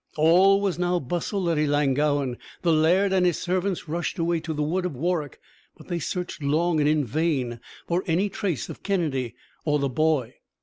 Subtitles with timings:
[0.17, 2.39] All was now bustle at Ellangowan.
[2.63, 5.37] The laird and his servants rushed away to the wood of Warroch;
[5.77, 10.37] but they searched long and in vain for any trace of Kennedy or the boy.